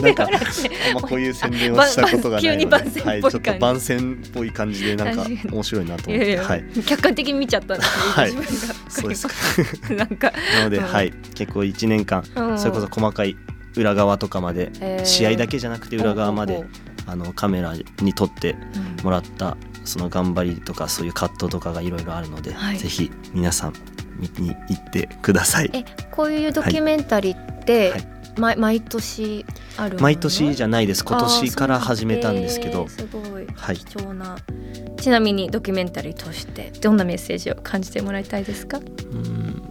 [0.00, 8.32] なんかあんまこういう宣伝をしたことがないのばで、はい、ちょっと番宣っぽい感じでなんか面白いなといやいや、思って、はい、客観的に見ちゃったんですね、はい。
[8.32, 8.74] 自分が。
[8.90, 9.28] そうです。
[9.28, 9.94] か。
[9.94, 10.84] なんか、なので、うん。
[10.84, 12.58] はい、結構1年間、うん。
[12.58, 13.36] それこそ細かい
[13.76, 15.04] 裏側とかまで、えー。
[15.04, 16.64] 試合だけじゃなくて裏側まで
[17.06, 18.56] あのカメラに撮って
[19.02, 22.78] もらったその頑張りとかそういう葛藤とかがいろいろあるので、はい。
[22.78, 23.74] ぜひ皆さん
[24.16, 25.70] 見に行ってください。
[25.72, 28.06] えこういうドキュメンタリーって、はい。
[28.36, 29.46] 毎毎年
[29.76, 31.04] ある毎年じゃないです。
[31.04, 32.88] 今年から始めたんですけど。
[32.88, 33.46] すごい。
[33.54, 33.76] はい。
[33.76, 34.36] 貴重な、
[34.96, 38.78] ちなみにドキュメンタリーとしてどんなメッセージを感じてもらいたいですか？
[38.78, 38.82] う
[39.16, 39.62] ん。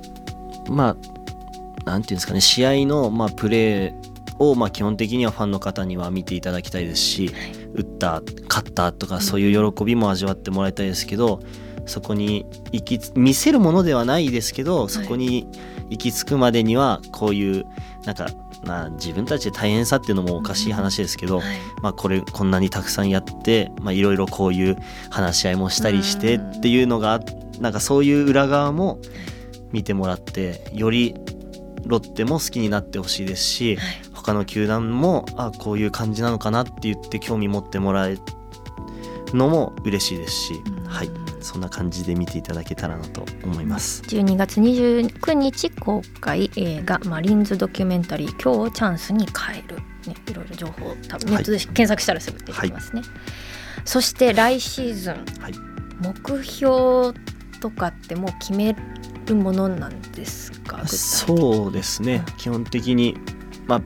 [0.69, 2.39] まあなんていうんですかね。
[2.39, 3.93] 試合の、まあ、プレー
[4.39, 7.31] を、まあ、基本的にはファンの方には見ていただきたいですし、
[7.75, 11.41] 打った勝ったとかそういう喜びも味わってもらいたいですけど、
[11.85, 15.49] そこに行きつ見せるものではないですけどそこに
[15.89, 17.65] 行き着くまでにはこういう
[18.05, 18.27] なんか、
[18.65, 21.57] まあ、自分たちで大変さっていうのもおかしい話ですけど、はい。
[21.81, 24.77] まあ、これこんなにたくさんやってまあいろいろこういう
[25.09, 26.51] 話し合いもしたりしてうん。
[26.51, 27.19] っていうのがあ
[27.59, 28.99] なんかそういう裏側も
[29.71, 31.15] 見てもらってより
[31.85, 33.85] ロッテも好きになってほしいですしはい。
[34.13, 38.19] 他の球団もあこういう感じなのかなって言って興味持ってもらえる
[39.33, 40.83] のも嬉しいですしうん。
[40.85, 44.01] はいそんな感じで見ていただけたらなと思います。
[44.03, 49.77] 12月29日公開映画「マリーンズドキュメンタリー今日をチャンスに変える」
[50.07, 53.01] ね、いろいろ情報多分ネットで検索したらすぐ出てきますね、
[53.85, 55.53] そして来シーズンはい。
[56.01, 57.17] 目標
[57.61, 58.75] とかってもう決め
[59.25, 60.85] るものなんですか？
[60.87, 62.23] そうですね。
[62.37, 63.15] 基本的に、
[63.67, 63.81] まあ、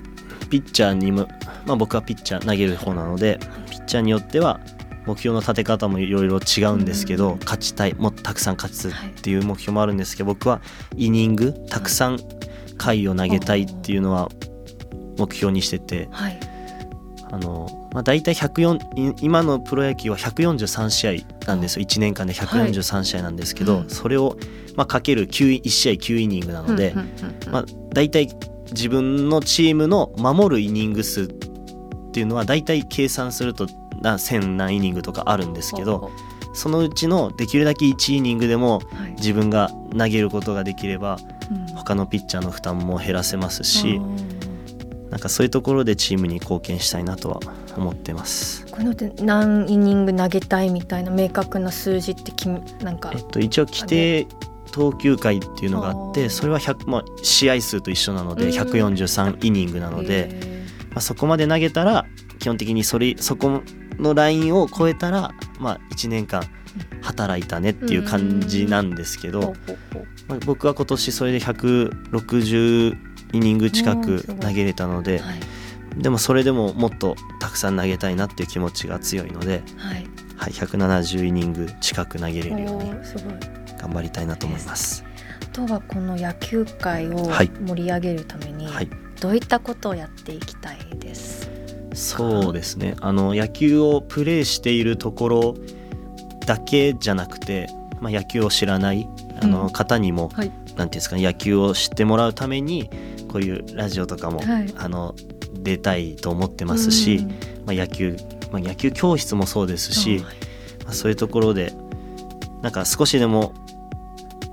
[0.50, 1.28] ピッチャーにも、
[1.68, 3.40] まあ、僕はピッチャー投げる方なので
[3.70, 4.60] ピッチャーによっては
[5.08, 7.40] 目標の立て方もいろいろ違うんですけど、うん。
[7.40, 8.92] 勝ちたいもっとたくさん勝つっ
[9.22, 10.62] ていう目標もあるんですけど僕は
[10.96, 12.20] イニングたくさん
[12.78, 14.30] 回を投げたいっていうのは
[15.18, 16.40] 目標にしててはい。
[17.30, 21.86] あの、まあ、大体104い今のプロ野球は143試合なんですよ。
[21.86, 23.86] 1年間で143試合なんですけど、はい。
[23.90, 24.38] それを、
[24.76, 26.94] まあ、かける9 1試合9イニングなので。
[27.52, 28.30] まあ、大体
[28.72, 31.28] 自分のチームの守るイニング数っ
[32.12, 33.68] ていうのは大体計算すると
[34.02, 36.12] な1000何イニングとかあるんですけどほ
[36.54, 38.82] そのうちのできるだけ1イニングでも
[39.18, 41.20] 自分が投げることができれば
[41.52, 41.68] うん。
[41.76, 47.40] 他のピッチャーの負担も減らせますしあなんかそういうところでチームに貢献したいなとは
[47.78, 48.66] 思ってます。
[48.66, 53.12] ーこの何イニング投げたいみたいな明確な数字ってきなんか。
[53.14, 54.28] えっと、一応規定
[54.72, 58.52] 投球回っていうのがあってそれは100、まあ、試合数と一緒なのでうん。
[58.52, 60.30] 143イニングなので。
[60.30, 60.58] へ
[60.98, 62.08] まあ、そこまで投げたら
[62.40, 63.62] 基本的にそれそこ
[64.00, 66.44] のラインを超えたら、まあ、1年間
[67.02, 69.54] 働いたねっていう感じなんですけど、
[70.28, 72.98] まあ、僕は今年それで160
[73.34, 75.40] イニング近うんく投げれたのではい。
[75.98, 80.08] でもそれでももっとたくさん投げたいなっていう気持ちが強いので、はい。
[80.36, 82.92] はい、170イニング近く投げれるように
[83.80, 85.04] 頑張りたいなと思います。
[85.42, 87.50] あとはこの野球界をはい。
[87.50, 88.90] 盛り上げるためにはい。
[89.20, 91.50] どういったことをやっていきたいです？
[91.98, 92.96] そうですね。
[93.02, 95.56] あの野球をプレーしているところ
[96.46, 97.68] だけじゃなくて、
[98.00, 99.10] まあ、野球を知らない
[99.42, 99.52] あうん。
[99.52, 100.48] の方にも、はい。
[100.48, 102.90] なんていうんですかね野球を知ってもらうために
[103.28, 104.74] こういうラジオとかも、はい。
[104.78, 105.16] あの
[105.54, 107.30] 出たいと思ってますし、うん。
[107.66, 108.16] まあ、野球、
[108.52, 110.36] まあ、野球教室もそうですし、はい。
[110.86, 111.74] まあ、そういうところで
[112.62, 113.54] なんか少しでも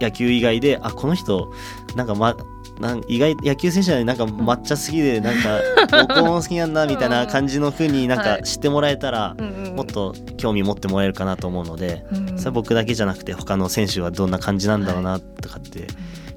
[0.01, 1.53] 野球以外であこの人
[1.95, 2.37] なんか、ま、
[2.81, 5.61] なん意外野球選手なのになんか抹茶好きでなんか
[6.03, 8.41] お香も好きなんだみたいな感じの風になんはい。
[8.41, 9.37] か知ってもらえたら
[9.75, 15.87] もっと興味持ってもらえるかなと思うのでうんそれは僕だけじゃなくて他の選手はどんな感じなんだろうなとかって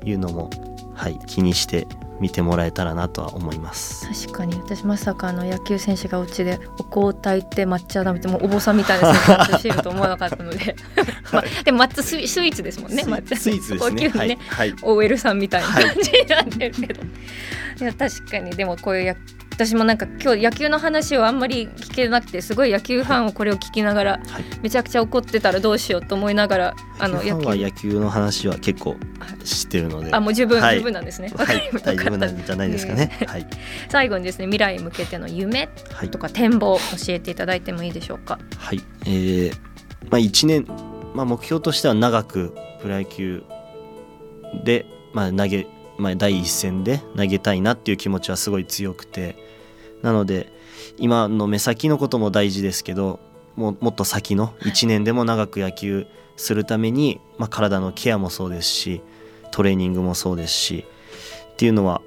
[0.08, 0.14] い。
[0.14, 0.50] うのも、
[0.94, 1.86] はい、気にして
[2.20, 4.08] 見てもらえたらなとは思います。
[4.26, 4.56] 確かに。
[4.56, 10.76] 私まさかあの野球選手がうちでお香を炊いて抹茶食べてもうお坊さんみたいな生活してると思わなかったので、
[11.32, 13.04] まあ、でも抹茶スイーツですもんね。
[13.06, 13.92] 抹茶スイーツですね。
[13.92, 14.76] 高級にね、はい、はい。
[14.82, 18.52] OL さんみたいな感じになってるけど、い、や確かに。
[18.52, 19.16] でもこういうや
[19.52, 24.44] 私もなんか今日野球の話をあんまり聞けなくてすごい野球ファンをこれを聞きながらはい。
[24.62, 27.88] めちゃくちゃ怒ってたらどうしようと思いながらあのファンは野球。
[28.00, 28.96] の話は結構
[29.44, 30.14] 知ってるので。
[30.14, 30.78] あもう十分、はい。
[30.78, 31.30] 十分なんですね。
[31.36, 31.72] はい。
[31.84, 33.12] 大丈夫なんじゃないですかね。
[33.26, 33.48] はい、
[33.90, 36.12] 最後にですね未来に向けての夢はい。
[36.12, 38.38] と、か展望を教えていただいてもいいでしょうか？
[38.58, 39.52] はい、えー、
[40.12, 40.68] まあ一年、
[41.18, 43.44] まあ目標としては長くプロ野球
[44.64, 45.66] で、まあ投げ、
[45.98, 49.36] まあ第一線で投げたいなっていう気持ちはすごい強くて、
[50.04, 50.54] なので
[51.00, 53.20] 今の目先のことも大事ですけど、
[53.56, 59.02] ももっと先の1年でも長く野球するために、まあ、体のケアもそうですし
[59.50, 60.86] トレーニングもそうですし
[61.54, 62.04] っていうのは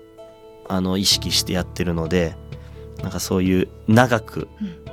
[0.68, 2.36] あの意識してやってるので
[3.02, 4.46] なんかそういう長く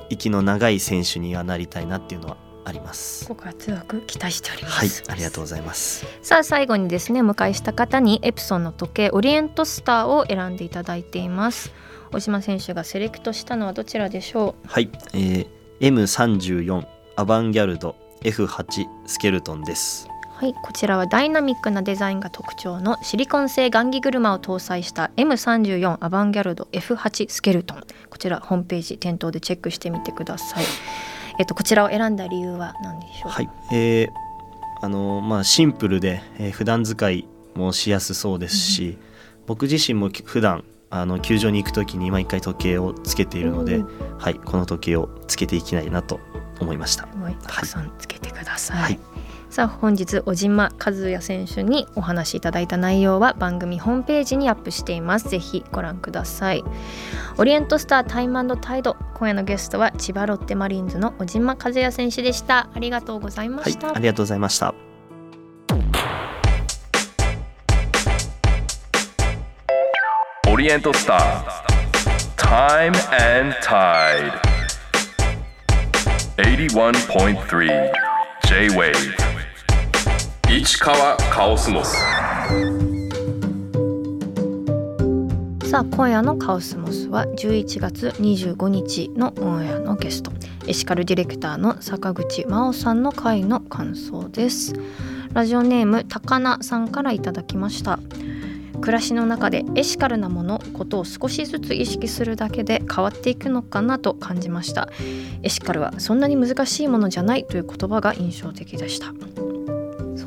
[0.10, 3.26] 息の長い選手にはなりたいなっていうのはあります。
[3.28, 5.04] ご活躍期待しております。
[5.08, 6.06] はい、ありがとうございます。
[6.22, 11.72] さあ最後にですねお迎えした方にエプソンの時計オリエントスターを選んでいただいています
[12.12, 15.48] 大島選手がセレクトしたのはどちらでしょはい、えー、
[15.80, 20.08] M34 アバンギャルド F8 スケルトンです。
[20.10, 30.66] うはいこちらはダイナミックなデザインが特徴のシリコン製雁木車を搭載した M34 アバンギャルド F8 スケルトンこちらホームページ店頭でチェックしてみてください
[31.40, 33.32] えっとこちらを選んだ理由は何でしょう？
[33.32, 34.10] はい、えー、
[34.82, 38.98] あのーまあシンプルで、えー普段使いもしやすそうですし、
[39.46, 46.20] 僕自身も普段あの球場に行く時に毎回時計をつけているので、うんはい、この時計をつけていきたいなと
[46.60, 47.08] 思いました。
[47.08, 48.78] はい、たくさんつけてください。
[48.78, 49.00] はい
[49.50, 55.30] さあ本日小島和也選手にお話しいただいた内容は番組ホームページにアップしています。
[55.30, 56.64] ぜひご覧ください。
[57.38, 62.70] オリエントスタータイムタイド今夜のゲストは千葉ロッテマリーンズの小島和也選手でした。
[62.74, 63.96] ありがとうございまはいし、た。
[63.96, 64.74] ありがとうございました。
[70.50, 71.68] オリエントスター
[72.36, 72.94] Time
[73.42, 74.32] and Tide
[76.38, 77.92] 81.3
[78.48, 79.37] J-Wave
[80.60, 81.98] 市川カオスモス。
[85.70, 90.32] さあ今夜のカオスモスは11月25日のオンエアのゲスト。
[90.66, 94.74] エシカルディレクターの坂口真央さんの回の感想です。
[95.32, 98.00] ラジオネーム高菜さんからいただきました。
[98.82, 104.90] 暮らしの中でエシカルなものことを少しずつ意識するだけで変わっていくのかなと感じました。
[105.44, 109.14] エシカルはそんなに難しいものじゃないという言葉が印象的でした。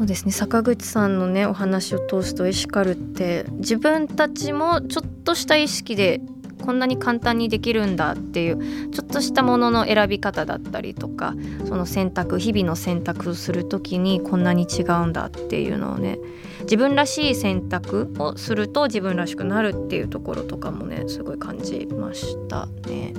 [0.01, 6.23] そうですね坂口さんのねお話を通すとエシカルって自分たちもちょっとした意識で
[6.65, 11.35] こんなに簡単にできるんだっていうちょっとしたものの選び方だったりとか
[11.67, 16.19] その選択日々の選択をする時にこんなに違うんだっていうのをね
[16.63, 23.13] 自分らしい選択をすると自分らしくなるっていうところとかもねすごい感じましたね。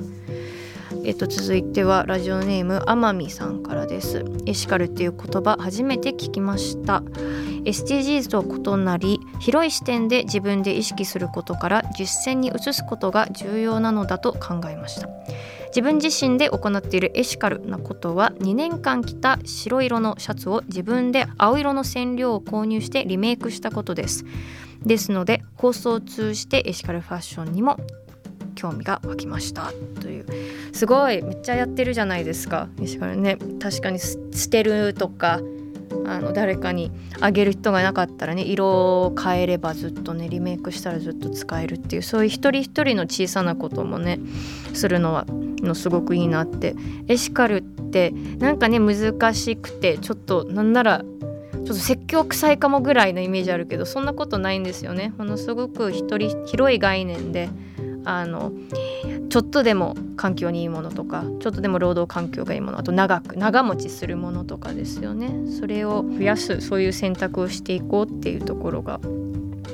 [1.04, 4.24] えっと、続いてはラジオネーム天海さんからです。
[4.46, 7.02] エシカルっていう言葉初めて聞きました。
[7.66, 15.10] SDGs と異なり広い視点で自分で意識することから実践に移すことが重要なのだと考えました。
[15.68, 24.26] 自分自身で行っているエシカルなことは2年間着た白色のシャツを自分で青色の染料を購入してリメイクしたことです。
[24.86, 27.78] ですので放送を通じてエシカルファッションにも
[28.62, 29.74] 興味が湧きました。
[30.00, 30.26] という。
[30.72, 31.24] すごい。
[31.24, 32.70] めっちゃやってるじゃないですか。
[32.80, 33.38] エシカルね。
[33.60, 34.18] 確かに捨
[34.50, 35.42] てるとか
[36.06, 44.20] あの誰かにあげる人がなかったらね色を変えればずっとねリメイクしたらずっと使えるっていうそういう一人一人の小さなこともね
[44.74, 46.76] するのはのすごくいいなって。
[47.08, 55.14] エシカルってなんかね難しくてちょっとなんならちょっと説教臭いかもぐらいのイメージあるけどそんなことないんですよね。
[55.18, 57.50] ものすごく一人広い概念で
[58.04, 58.52] あの
[59.30, 65.32] ちょっとでも環境にいいものとかちょっとでも労働環境がいいものあと長く長持ちするものとかですよね。
[65.60, 69.00] それを増やすそういう選択をしていこうっていうところが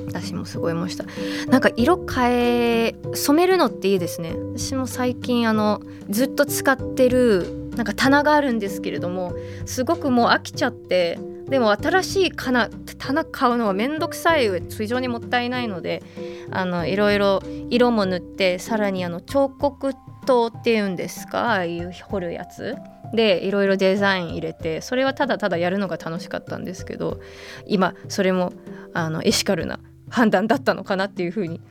[0.07, 1.05] 私もすごい思いました。
[1.49, 4.35] なんか色変え染めるのっていいですね。
[4.55, 9.33] 私も最近あのずっと使ってるなんか棚があるんですけれども
[9.65, 16.03] すごくもう飽きちゃってでも新しい棚棚買うのはめんどくさい上非常にもったいないので
[16.51, 22.75] あのいろいろ色も塗ってさらにあの彫刻刀っていうんですかああいう彫るやつ。
[23.13, 27.21] でいろいろデザイン入れてそれはただただやるのが楽しかったんですけど
[27.65, 28.51] 今それも
[28.93, 29.79] あのエシカルな
[30.09, 31.61] 判断だったのかなっていうふうに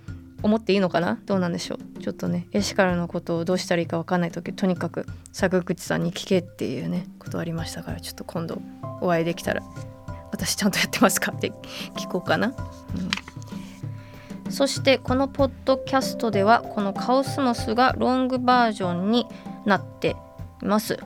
[0.47, 1.19] 思っていいのかな？
[1.27, 2.01] どうなんでしょう？
[2.01, 8.63] ちょっとねエシカルのことをどうしたらいいか分かんない時とにかく坂口さんに聞けっていうねことありましたからちょっと今度
[9.01, 9.63] お会いできたら。
[10.33, 11.33] 私ちゃんとやってますか？
[11.33, 11.53] って
[11.95, 12.49] 聞こうかな、
[14.47, 19.27] うん、そしてこのポッドキャストではこのカオスモスがロングバージョンに
[19.65, 20.17] なって
[20.63, 20.99] います。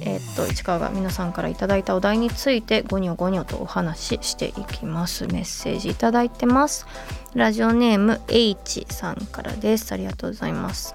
[0.00, 5.26] えーっと市川が皆さんからいただいたお題についてゴニョゴニョとお話ししていきます。
[5.26, 6.86] メッセージいただいてます。
[7.34, 9.92] ラジオネーム H さんからです。
[9.92, 10.94] ありがとうございます。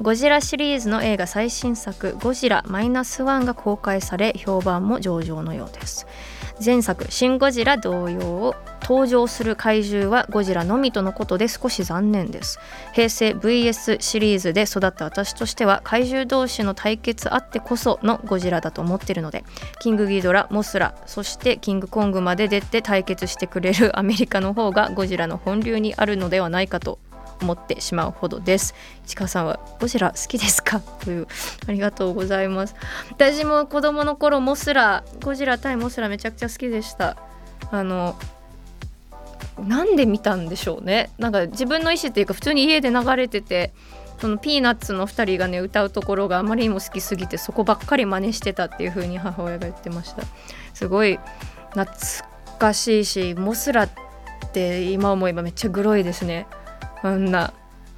[0.00, 6.06] ゴジラシリーズの映画最新作「ゴジラマイナスワンが公開され評判も上々のようです。
[6.64, 8.54] 前作「シン・ゴジラ」同様
[8.90, 12.58] 登場する怪獣はゴジラのみとのことで少し残念です。
[12.92, 19.44] 平成 VS シリーズで育った私としては怪獣同士の対決あってこそのゴジラだと思ってるので
[19.78, 26.98] キングギドラモスラそしてキングコングまで出て対決してくれるアメリカの方がゴジラの本流にあるのではないかと
[27.40, 28.74] 思ってしまうほどです。
[29.06, 30.80] 市川さんはゴジラ好きですか？
[30.80, 31.28] という
[31.68, 32.74] ありがとうございます。
[33.12, 37.16] 私も子供の頃モスラゴジラ対モスラめちゃくちゃ好きでした。
[37.70, 38.16] あの
[39.66, 41.10] なんで見たんでしょうね。
[41.18, 43.72] なんか自分の意思っていうか普通に家で流れてて
[44.20, 50.22] そのピーナッツの2人がね歌うところがあまりにも好きすぎてそこばっかり真似してたっていう風に母親が言ってました。
[50.74, 51.18] すごい
[51.70, 51.86] 懐
[52.58, 53.90] かしいしモスラっ
[54.52, 56.46] て今思えばめっちゃグロいですね。
[57.02, 57.52] あんな、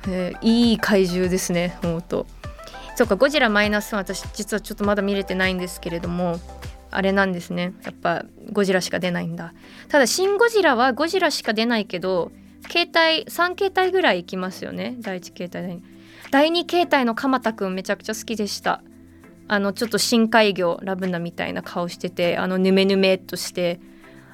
[0.07, 2.27] えー、いい怪獣ですね思うと
[2.95, 6.39] そうかゴジラマイナス1私実はちょっとまだ見れてないんですけれども
[6.93, 7.75] あれなんですね。
[7.85, 9.55] やっぱゴジラしか出ないんだ。
[9.89, 12.31] ただシン・ゴジラはゴジラしか出ないけど
[12.71, 14.97] 携帯3形態ぐらいいきますよね。
[15.01, 15.83] 第1形態
[16.31, 18.83] 第2形態の鎌田くんめちゃくちゃ好きでした。
[19.49, 23.81] あのちょっと深海魚ラブナみたいな顔しててあのヌメヌメっとして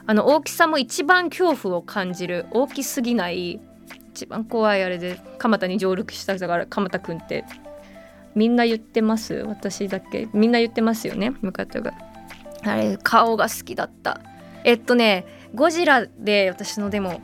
[0.07, 3.61] あの大きさも一番恐怖を感じる大きすぎない
[4.11, 7.45] 一番怖いあれで蒲田に上陸したから蒲田くんって。
[8.35, 9.35] みんな言ってます？
[9.35, 10.29] 私だけ。
[10.33, 11.33] みんな言ってますよね？
[11.41, 11.93] 向かってが
[12.69, 14.21] あれ顔が好きだった。
[14.65, 17.21] えっとねゴジラで私のでも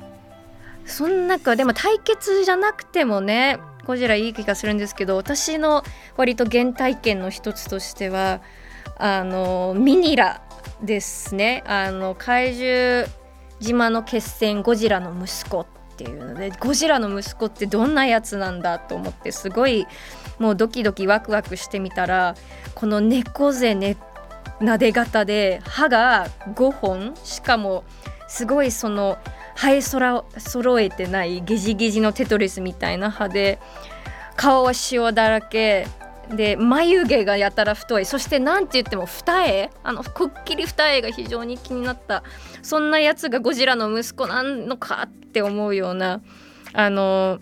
[0.87, 5.83] そんなかでも対決じゃなくてもねゴジラいい気がするんですけど私の
[6.17, 8.41] 割と原体験の一つとしては
[8.97, 10.43] あのミニラ
[10.83, 11.63] ですね。
[11.67, 13.07] あの怪獣
[13.61, 15.67] 島の決戦ゴジラの息子っ
[15.97, 19.87] ていうのでゴジラの息子ってどんなやつなんだと思ってすごい
[20.39, 22.35] もうドキドキワクワクしてみたら
[22.75, 23.97] この猫背ね
[24.61, 27.85] なで型で歯が5本しかも
[28.29, 29.19] すごいその
[29.57, 33.59] 生えそら揃えてないゲジゲジのテトリスみたいな歯で
[34.37, 35.87] 顔は塩だらけ
[36.35, 42.25] で眉毛がやたら太いそして何て言っても二重あのこっきり二重が非常に気になった
[42.63, 46.23] そんなやつがゴジラの息子なんのかって思うような
[46.73, 47.41] あの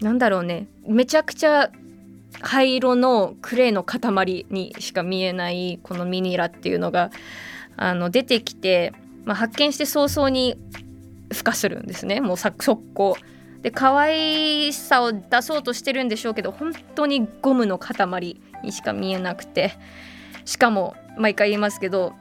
[0.00, 0.66] なんだろうね。
[0.86, 1.70] めちゃくちゃ
[2.40, 7.10] 灰色のクレーの塊にしか見えないこのミニラっていうのが
[7.76, 8.92] あの出てきて、
[9.24, 10.56] まあ、発見して早々に
[11.30, 12.20] 孵化するんですね。
[12.20, 13.16] もう速攻。
[13.62, 19.72] で可愛さを出そうとしてるんでしょうけど本当にゴムの塊にしか見えなくて。
[20.44, 22.14] しかも毎回言いますけど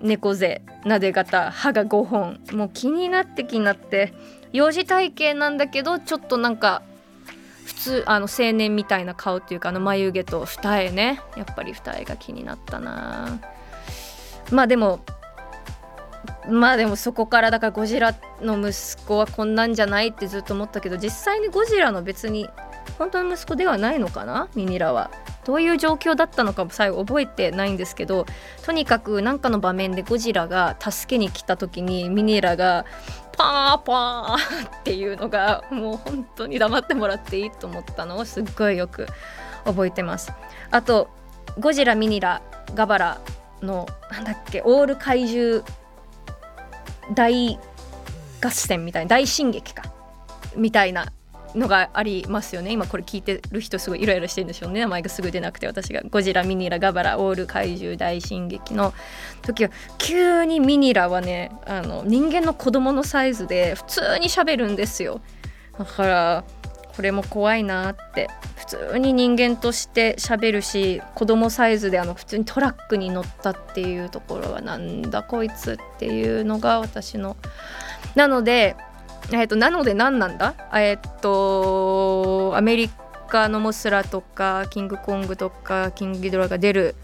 [0.00, 2.40] 猫背なで型歯が5本。
[2.52, 4.12] もう気になって気になって。
[4.52, 6.82] 幼児体型なんだけどちょっとなんか
[7.66, 11.20] 普通あの青年みたいな顔っていうかあの眉毛と二重ね。
[11.36, 13.40] やっぱり二重が気になったな。
[14.52, 15.00] まあでも
[16.48, 22.48] まあでもそこからだからゴジラの息子はこんなんじゃないってずっと思ったけど実際にゴジラの別に
[22.98, 24.48] 本当の息子ではないのかな？
[24.54, 25.10] ミニラは。
[25.44, 28.26] どういう状況だったのかも最後覚えてないんですけど
[28.64, 32.84] とにかく何かの場面でゴジラが助けに来た時にミニラが
[33.36, 39.06] パーパーっていうのがもう本当に黙ってもらっていいと思ったのをすっごいよく
[39.64, 40.32] 覚えてます。
[40.70, 41.08] あと
[41.58, 42.42] ゴジラミニラ
[42.74, 43.20] ガバラ
[43.62, 45.64] のなんだっけオール怪獣
[47.14, 47.58] 大
[48.42, 49.84] 合戦みたいな大進撃か
[50.54, 51.12] みたいな
[51.56, 52.70] のがありますよね。
[52.70, 54.80] 今これ聞いてる人すごいイライラしてるんでしょうね。
[54.80, 58.92] 名前がすぐ出なくて私がゴジラミニラガバラオール怪獣大進撃の
[59.42, 65.20] 時は急にミニラはねあの人間の子供のサイズで普通にしゃべるんですよ。
[65.78, 66.44] だから
[66.94, 68.28] これも怖いなって。
[68.56, 77.36] 普通に人間として喋るし子供サイズであの普通にトラックに乗ったっていうところはなんだこいつっていうのが私の。
[78.16, 78.74] なので
[79.32, 80.54] えっとなので何なんだ？
[80.74, 82.90] えっとアメリ
[83.28, 86.94] カのモスラとかキングコングとかキングギドラが出る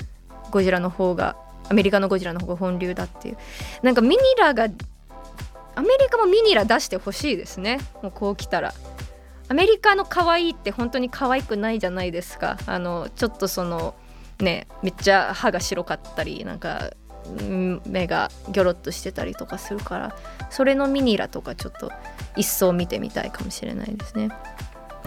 [0.50, 1.36] ゴジラの方が
[1.68, 3.36] アメリカのゴジラの方が本流だっていう。
[3.82, 4.68] なんかミニラが
[5.74, 7.80] アメリカもミニラ出してほしいですね。
[8.02, 8.74] もうこう来たら。
[9.48, 12.56] アメリカの可愛いって本当に可愛くないじゃないですか。
[12.66, 13.94] あのちょっとその
[14.38, 16.92] ねめっちゃ歯が白かったりなんか
[17.86, 20.16] 目がギョロッとしてたりとかするから
[20.50, 21.90] それのミニラとかちょっと
[22.36, 24.30] 一層見てみたいかもしれないですね。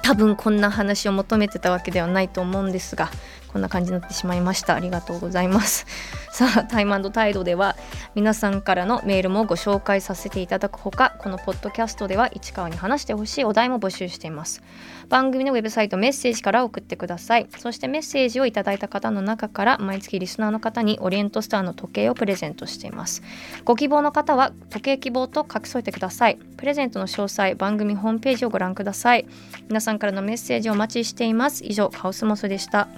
[0.01, 3.09] 多分こんな話を求めてたわけではないと思うんですが
[3.56, 4.76] こんな感じになってしまいました。
[4.76, 5.86] ありがとうございます。
[6.30, 7.78] さあタイムタイドでは
[8.14, 14.62] 皆さんからのメールもご紹介させていただくほかこのポッドキャストでは市川に話してほしいお題も募集しています。
[15.08, 17.47] 番組のウェブサイトメッセージから送ってください。
[17.58, 23.24] そしてメッセージをいただいた方の中から毎月リスナーの方にオリエントスターの時計をプレゼントしています。
[23.64, 26.38] ご希望の方は時計希望と書き添えてください。
[26.58, 29.26] プレゼントの詳細番組ホームページをご覧ください。
[29.70, 31.64] 皆さんからのメッセージをお待ちしています。
[31.66, 32.89] 以上カオスモスでした。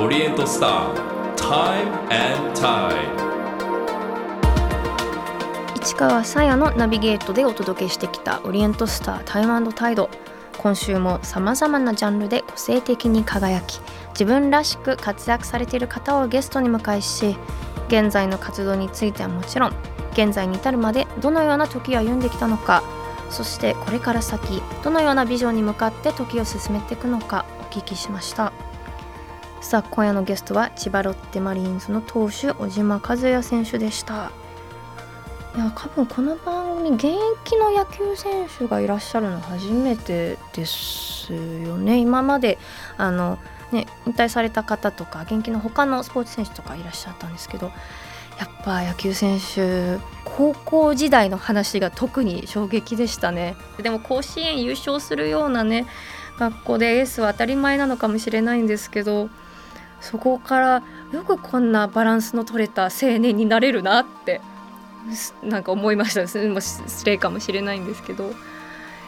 [0.00, 0.94] オリエントスター
[1.34, 2.94] Time and Tide
[5.74, 10.08] 市川さやのナビゲートでお届けしてきたオリエントスタータイムタイド
[10.56, 13.80] 今週もさまざまなジャンルで個性的に輝き
[14.10, 17.36] 自分らしく活躍されている方をゲストに迎えし
[17.88, 19.72] 現在の活動についてはもちろん
[20.12, 22.84] 現在に至るまでどのような時を歩んできたのか
[23.30, 28.67] そしてこれから先どのようなビジョンに向かって時を進めていくのかお聞きしました。
[29.60, 34.30] さあ今夜のゲストは千葉ロッテマリーンズの投手小島和也選手でした。
[35.56, 37.06] いや多分この番組現
[37.44, 41.98] 役の野球選手がいらっしゃるの初めてですよね。
[41.98, 42.58] 今まで
[42.96, 43.38] あの
[43.72, 47.72] ね引退された方とか現役の他のスポーツ選手とかいらっしゃったんですけど
[48.38, 53.56] やっぱ野球選手高校時代の話が特に衝撃でしたね。
[53.82, 55.86] でも甲子園優勝するようなね
[56.38, 59.28] 学校でエースは当たり前なのかもしれないんですけど
[60.00, 60.82] そこから
[61.12, 64.40] よくこんなバランスの取れた青年になれるなって
[65.42, 66.26] なんか思いました。
[66.26, 68.32] 失礼かもしれないんですけど。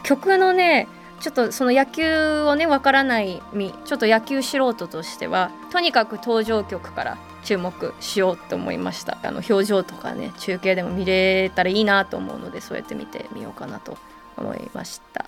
[0.03, 0.88] 曲のね
[1.20, 9.18] ちょっとその野球をねわからない身ちょっと野球素人としてはとにかく登場曲から注目しようと思いました。
[9.22, 13.99] あの表情とかね中継でも見れたらいいなと思うのでそうやって見てみようかなと
[14.38, 15.26] 思いました。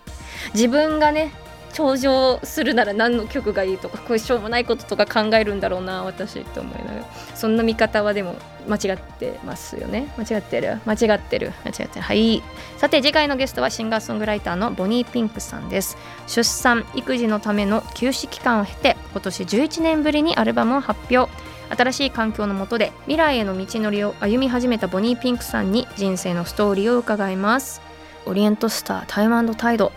[0.54, 1.32] 自分がね
[1.72, 7.06] 頂上するなら何の曲がいいとかこういうしょうもないこととか考えるんだろうな私って思いながら。
[7.34, 8.36] そんな見方はでも
[8.68, 10.12] 間違ってますよね。
[10.16, 10.80] 間違ってる。
[10.86, 11.52] 間違ってる。
[11.64, 12.00] 間違ってる。
[12.00, 12.42] はい。
[12.76, 15.96] さて次回のゲストはシンガーソングライターのボニーピンクさんです。
[16.26, 21.30] 出産育児のための休止期間を経て今年11年ぶりにアルバムを発表。
[21.74, 27.80] 新しい環境の下で未来への道のりを歩み始めたボニーピンクさんに人生のストーリーを伺います。
[28.26, 29.90] オリエントスタータイムタイド。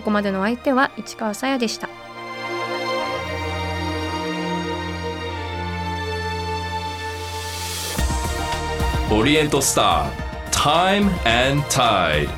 [0.00, 1.86] ここまでの相手は市川さやでした
[9.12, 12.30] オリエントスター Time and Tide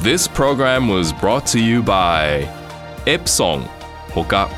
[0.00, 2.48] This program was brought to you by
[3.04, 3.60] Epson
[4.14, 4.48] ほか